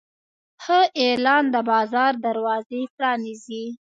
ښه 0.63 0.79
اعلان 1.03 1.43
د 1.53 1.55
بازار 1.71 2.13
دروازې 2.25 2.81
پرانیزي. 2.95 3.65